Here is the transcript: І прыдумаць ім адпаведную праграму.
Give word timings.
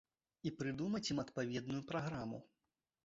І 0.49 0.51
прыдумаць 0.61 1.03
ім 1.15 1.21
адпаведную 1.25 1.81
праграму. 1.93 2.41